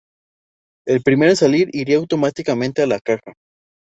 [0.87, 3.33] El primero en salir iría automáticamente a la caja.